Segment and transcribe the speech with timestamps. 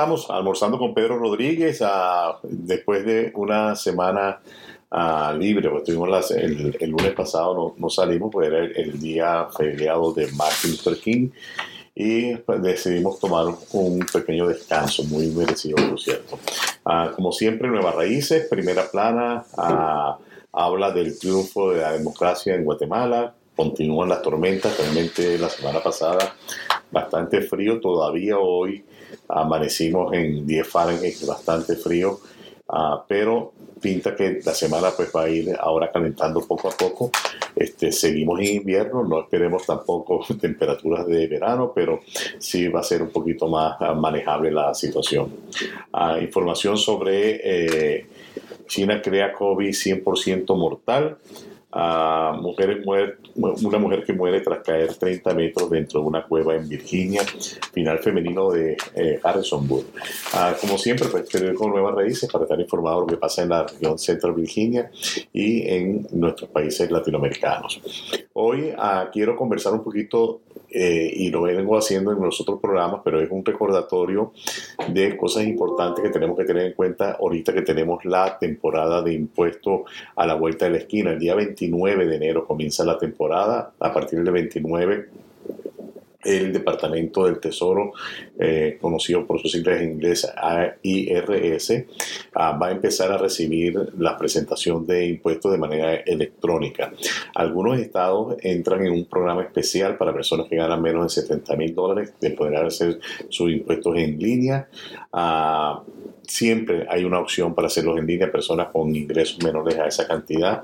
[0.00, 4.40] estamos almorzando con Pedro Rodríguez ah, después de una semana
[4.90, 5.68] ah, libre.
[5.68, 10.96] Pues tuvimos el, lunes pasado, no, salimos, pues era el, día feriado de Martin Luther
[10.98, 11.28] King
[11.94, 16.38] y pues, decidimos tomar un pequeño descanso, muy merecido, por cierto.
[16.86, 19.44] Ah, como siempre, Nuevas Raíces, primera plana,
[20.50, 23.34] habla del triunfo de la democracia en Guatemala.
[23.54, 26.36] Continúan las tormentas, realmente la semana pasada
[26.90, 28.84] bastante frío, todavía hoy
[29.28, 32.20] amanecimos en 10 Fahrenheit, bastante frío,
[32.68, 37.10] ah, pero pinta que la semana pues va a ir ahora calentando poco a poco.
[37.56, 42.00] Este, seguimos en invierno, no esperemos tampoco temperaturas de verano, pero
[42.38, 45.32] sí va a ser un poquito más manejable la situación.
[45.92, 48.06] Ah, información sobre eh,
[48.66, 51.18] China crea COVID 100% mortal
[51.72, 52.84] a mujeres
[53.36, 57.22] una mujer que muere tras caer 30 metros dentro de una cueva en Virginia,
[57.72, 59.86] final femenino de eh, Harrisonburg.
[60.34, 63.50] Ah, como siempre, pues con Nuevas Raíces para estar informado de lo que pasa en
[63.50, 64.90] la región Central Virginia
[65.32, 67.80] y en nuestros países latinoamericanos.
[68.32, 70.40] Hoy ah, quiero conversar un poquito
[70.72, 74.32] eh, y lo vengo haciendo en los otros programas, pero es un recordatorio
[74.88, 79.12] de cosas importantes que tenemos que tener en cuenta ahorita que tenemos la temporada de
[79.14, 79.82] impuestos
[80.14, 81.10] a la vuelta de la esquina.
[81.10, 85.08] El día 29 de enero comienza la temporada, a partir del 29
[86.22, 87.92] el Departamento del Tesoro,
[88.38, 91.84] eh, conocido por sus siglas en inglés AIRS,
[92.34, 96.92] ah, va a empezar a recibir la presentación de impuestos de manera electrónica.
[97.34, 101.74] Algunos estados entran en un programa especial para personas que ganan menos de 70 mil
[101.74, 103.00] dólares de poder hacer
[103.30, 104.68] sus impuestos en línea.
[105.10, 105.82] Ah,
[106.30, 110.62] siempre hay una opción para hacerlos en línea, personas con ingresos menores a esa cantidad.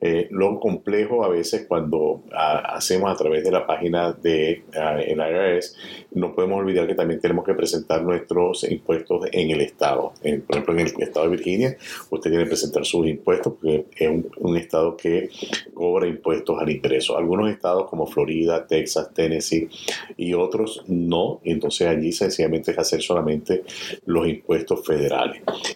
[0.00, 5.00] Eh, lo complejo a veces cuando ah, hacemos a través de la página de ah,
[5.00, 5.76] el IRS,
[6.12, 10.12] no podemos olvidar que también tenemos que presentar nuestros impuestos en el estado.
[10.22, 11.76] por ejemplo, en el estado de Virginia,
[12.10, 15.30] usted tiene que presentar sus impuestos porque es un, estado que
[15.74, 17.18] cobra impuestos al ingreso.
[17.18, 19.68] Algunos estados como Florida, Texas, Tennessee
[20.16, 21.40] y otros no.
[21.42, 23.64] Entonces allí sencillamente es hacer solamente
[24.06, 25.07] los impuestos federales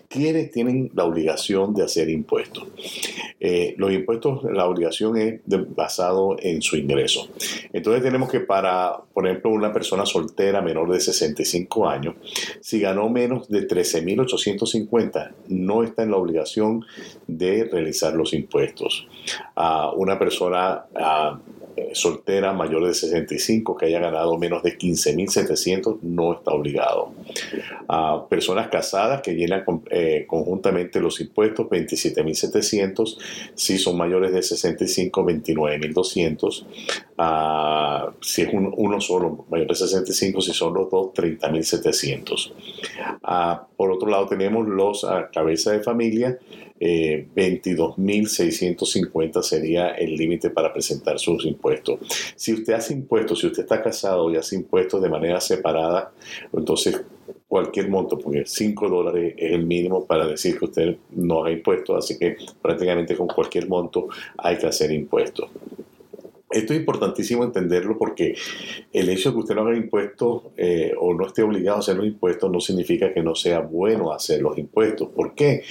[0.08, 2.68] ¿Quiénes tienen la obligación de hacer impuestos?
[3.40, 5.40] Eh, los impuestos, la obligación es
[5.74, 7.28] basado en su ingreso.
[7.72, 12.14] Entonces tenemos que para, por ejemplo, una persona soltera menor de 65 años,
[12.60, 16.84] si ganó menos de 13.850, no está en la obligación
[17.26, 19.08] de realizar los impuestos.
[19.54, 20.84] A una persona
[21.92, 27.12] soltera mayor de 65 que haya ganado menos de 15.700 no está obligado.
[27.88, 33.18] A personas casadas que llenan eh, conjuntamente los impuestos 27.700,
[33.54, 36.64] si son mayores de 65 29.200,
[38.20, 42.52] si es uno solo mayor de 65, si son los dos 30.700.
[43.76, 46.38] por otro lado tenemos los a cabeza de familia
[46.84, 52.00] eh, 22.650 sería el límite para presentar sus impuestos.
[52.34, 56.10] Si usted hace impuestos, si usted está casado y hace impuestos de manera separada,
[56.52, 57.04] entonces
[57.46, 61.96] cualquier monto, porque 5 dólares es el mínimo para decir que usted no haga impuestos,
[61.96, 64.08] así que prácticamente con cualquier monto
[64.38, 65.50] hay que hacer impuestos.
[66.52, 68.34] Esto es importantísimo entenderlo porque
[68.92, 71.96] el hecho de que usted no haga impuestos eh, o no esté obligado a hacer
[71.96, 75.08] los impuestos no significa que no sea bueno hacer los impuestos.
[75.08, 75.62] ¿Por qué?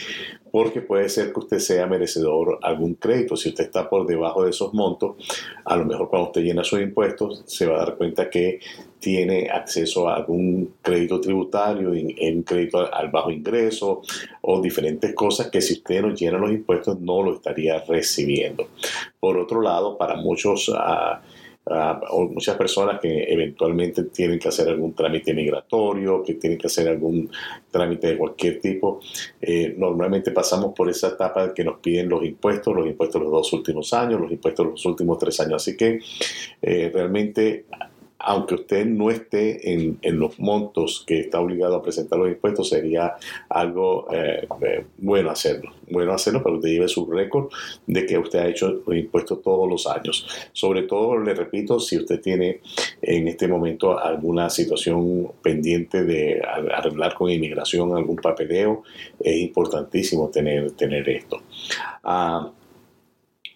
[0.51, 3.35] Porque puede ser que usted sea merecedor algún crédito.
[3.35, 5.15] Si usted está por debajo de esos montos,
[5.63, 8.59] a lo mejor cuando usted llena sus impuestos se va a dar cuenta que
[8.99, 14.01] tiene acceso a algún crédito tributario, en, crédito al bajo ingreso
[14.41, 18.67] o diferentes cosas que si usted no llena los impuestos no lo estaría recibiendo.
[19.19, 20.71] Por otro lado, para muchos...
[20.75, 21.21] Ah,
[22.11, 26.87] o muchas personas que eventualmente tienen que hacer algún trámite migratorio, que tienen que hacer
[26.87, 27.29] algún
[27.69, 28.99] trámite de cualquier tipo.
[29.41, 33.31] Eh, normalmente pasamos por esa etapa que nos piden los impuestos, los impuestos de los
[33.31, 35.55] dos últimos años, los impuestos de los últimos tres años.
[35.55, 35.99] Así que
[36.61, 37.65] eh, realmente
[38.23, 43.15] aunque usted no esté en, los montos que está obligado a presentar los impuestos, sería
[43.49, 45.71] algo eh, eh, bueno hacerlo.
[45.89, 47.49] Bueno hacerlo para que usted lleve su récord
[47.87, 50.27] de que usted ha hecho los impuestos todos los años.
[50.53, 52.61] Sobre todo, le repito, si usted tiene
[53.01, 58.83] en este momento alguna situación pendiente de arreglar con inmigración, algún papeleo,
[59.19, 61.41] es importantísimo tener, tener esto.
[62.03, 62.51] Ah,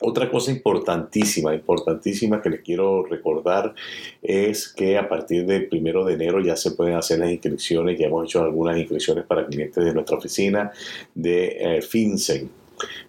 [0.06, 3.74] otra cosa importantísima, importantísima que les quiero recordar
[4.22, 8.08] es que a partir del primero de enero ya se pueden hacer las inscripciones, ya
[8.08, 10.72] hemos hecho algunas inscripciones para clientes de nuestra oficina
[11.16, 12.50] de eh, FinCEN.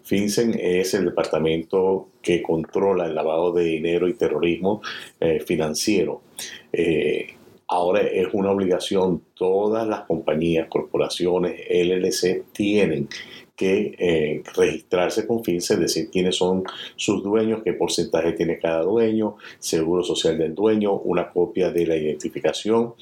[0.03, 4.81] FinCEN es el departamento que controla el lavado de dinero y terrorismo
[5.21, 6.23] eh, financiero.
[6.73, 7.35] Eh,
[7.69, 9.23] ahora es una obligación.
[9.35, 13.09] Todas las compañías, corporaciones, LLC tienen
[13.57, 16.65] que eh, registrarse con FINSE, decir quiénes son
[16.95, 21.97] sus dueños, qué porcentaje tiene cada dueño, seguro social del dueño, una copia de la
[21.97, 22.95] identificación.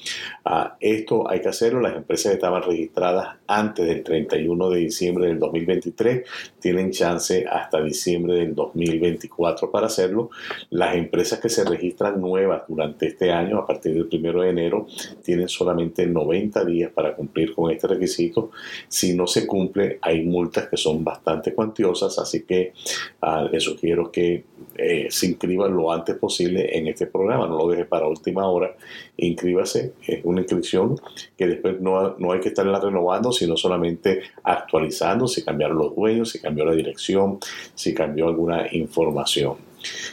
[0.45, 1.81] Ah, esto hay que hacerlo.
[1.81, 6.23] Las empresas que estaban registradas antes del 31 de diciembre del 2023
[6.59, 10.29] tienen chance hasta diciembre del 2024 para hacerlo.
[10.69, 14.87] Las empresas que se registran nuevas durante este año, a partir del 1 de enero,
[15.21, 18.51] tienen solamente 90 días para cumplir con este requisito.
[18.87, 22.73] Si no se cumple, hay multas que son bastante cuantiosas, así que
[23.21, 24.43] uh, les sugiero que
[24.77, 28.75] eh, se inscriban lo antes posible en este programa, no lo deje para última hora,
[29.17, 30.99] inscríbase, es una inscripción
[31.37, 36.29] que después no, no hay que estarla renovando, sino solamente actualizando si cambiaron los dueños,
[36.29, 37.39] si cambió la dirección,
[37.73, 39.55] si cambió alguna información.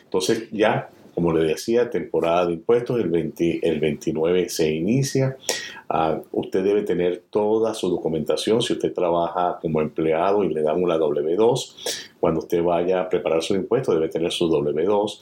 [0.04, 5.36] Entonces ya como le decía, temporada de impuestos, el, 20, el 29 se inicia.
[5.90, 8.62] Uh, usted debe tener toda su documentación.
[8.62, 13.42] Si usted trabaja como empleado y le dan una W2, cuando usted vaya a preparar
[13.42, 15.20] su impuesto, debe tener su W2.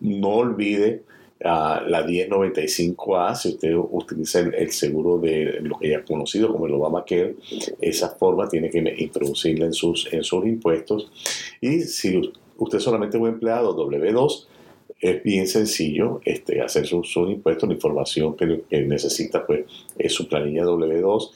[0.00, 1.02] No olvide
[1.40, 6.66] uh, la 1095A, si usted utiliza el, seguro de lo que ya ha conocido como
[6.66, 7.34] el Obamacare,
[7.80, 11.10] esa forma tiene que introducirla en sus, en sus impuestos.
[11.60, 14.46] Y si usted solamente es un empleado W2,
[15.02, 17.68] es bien sencillo este, hacer sus su impuestos.
[17.68, 19.64] La información que, necesita pues,
[19.98, 21.30] es su planilla W2,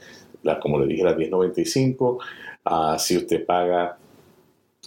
[0.45, 2.19] la, como le dije, la 1095.
[2.65, 3.99] Ah, si usted paga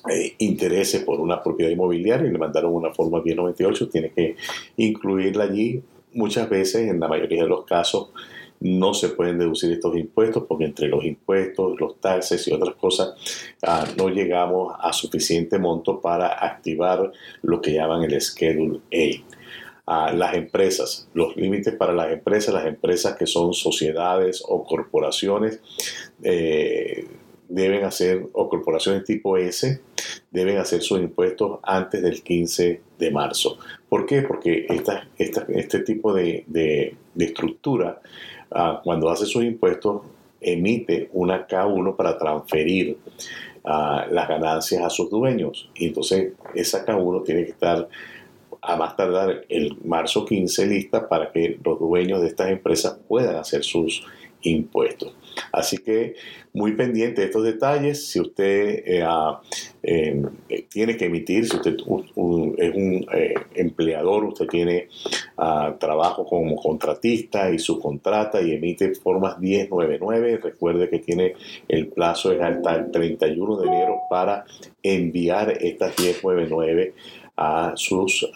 [0.09, 4.37] eh, intereses por una propiedad inmobiliaria y le mandaron una forma 1098, tiene que
[4.77, 5.83] incluirla allí.
[6.13, 8.11] Muchas veces, en la mayoría de los casos,
[8.59, 13.13] no se pueden deducir estos impuestos porque entre los impuestos, los taxes y otras cosas
[13.63, 17.11] ah, no llegamos a suficiente monto para activar
[17.41, 18.81] lo que llaman el Schedule
[19.87, 20.11] A.
[20.11, 25.61] las empresas, los límites para las empresas, las empresas que son sociedades o corporaciones
[26.21, 27.07] eh,
[27.49, 29.81] deben hacer, o corporaciones tipo S,
[30.31, 33.57] deben hacer sus impuestos antes del 15 de marzo.
[33.89, 34.21] ¿Por qué?
[34.21, 34.65] Porque
[35.17, 38.01] este tipo de, de, de estructura
[38.51, 40.01] Ah, cuando hace sus impuestos,
[40.41, 42.97] emite una K1 para transferir
[43.63, 45.69] ah, las ganancias a sus dueños.
[45.75, 47.87] Y entonces esa K1 tiene que estar
[48.61, 53.35] a más tardar el marzo 15 lista para que los dueños de estas empresas puedan
[53.35, 54.05] hacer sus
[54.41, 55.13] impuestos.
[55.59, 56.15] Así que
[56.53, 58.07] muy pendiente de estos detalles.
[58.07, 59.41] Si usted eh, ah,
[59.83, 60.23] eh,
[60.69, 61.85] tiene que emitir, si usted es
[62.15, 64.87] un eh, empleador, usted tiene
[65.39, 71.33] ah, trabajo como contratista y subcontrata y emite formas 1099, recuerde que tiene
[71.67, 74.45] el plazo es hasta el 31 de enero para
[74.83, 76.93] enviar estas 1099
[77.41, 78.29] a sus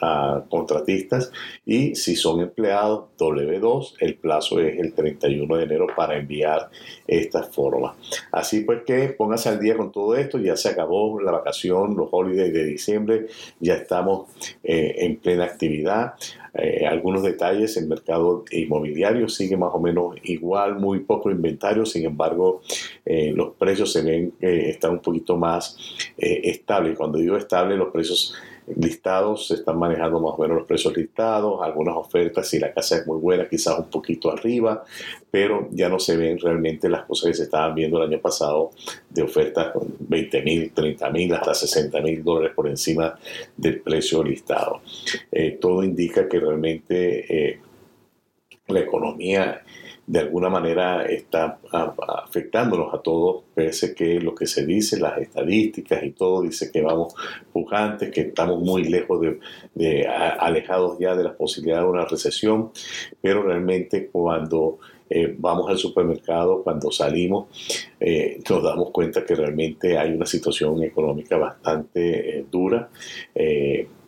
[0.50, 1.30] contratistas
[1.66, 6.70] y si son empleados W2 el plazo es el 31 de enero para enviar
[7.06, 7.96] esta forma.
[8.32, 12.08] Así pues que póngase al día con todo esto, ya se acabó la vacación, los
[12.12, 13.28] holidays de diciembre,
[13.60, 14.30] ya estamos
[14.64, 16.14] eh, en plena actividad.
[16.54, 22.06] Eh, algunos detalles, el mercado inmobiliario sigue más o menos igual, muy poco inventario, sin
[22.06, 22.62] embargo
[23.06, 25.78] eh, los precios se ven que están un poquito más
[26.18, 26.98] estables.
[26.98, 28.36] Cuando digo estable, los precios
[28.76, 32.98] listados, se están manejando más o menos los precios listados, algunas ofertas, si la casa
[32.98, 34.84] es muy buena, quizás un poquito arriba,
[35.30, 38.72] pero ya no se ven realmente las cosas que se estaban viendo el año pasado
[39.10, 43.18] de ofertas con 20 mil, 30 mil, hasta 60 mil dólares por encima
[43.58, 44.82] del precio listado.
[45.32, 47.60] Eh, todo indica que realmente eh,
[48.68, 49.64] la economía
[50.06, 56.04] de alguna manera está afectándonos a todos, pese que lo que se dice, las estadísticas
[56.04, 57.16] y todo, dice que vamos
[57.54, 59.22] pujantes, que estamos muy lejos
[59.74, 62.72] de, alejados ya de la posibilidad de una recesión,
[63.22, 64.80] pero realmente cuando
[65.10, 67.48] eh, vamos al supermercado, cuando salimos,
[68.00, 72.90] eh, nos damos cuenta que realmente hay una situación económica bastante eh, dura.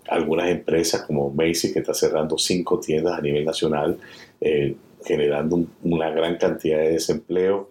[0.07, 3.97] Algunas empresas como Macy's que está cerrando cinco tiendas a nivel nacional
[5.05, 7.69] generando una gran cantidad de desempleo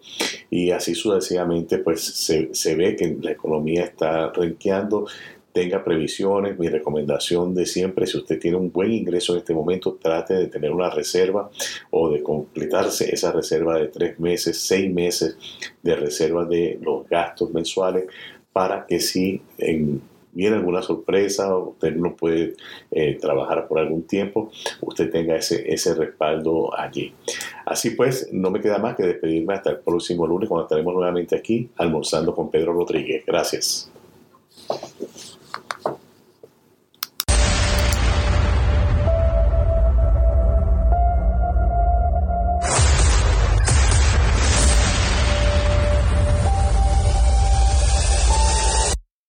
[0.49, 5.07] y así sucesivamente pues se, se ve que la economía está renqueando.
[5.51, 9.97] Tenga previsiones, mi recomendación de siempre, si usted tiene un buen ingreso en este momento,
[10.01, 11.49] trate de tener una reserva
[11.91, 15.37] o de completarse esa reserva de tres meses, seis meses
[15.81, 18.05] de reserva de los gastos mensuales
[18.51, 20.01] para que si en
[20.35, 22.53] viene alguna sorpresa, usted no puede
[22.91, 24.51] eh, trabajar por algún tiempo,
[24.81, 27.13] usted tenga ese, ese respaldo allí.
[27.65, 31.35] Así pues, no me queda más que despedirme hasta el próximo lunes cuando estaremos nuevamente
[31.35, 33.23] aquí almorzando con Pedro Rodríguez.
[33.25, 33.89] Gracias.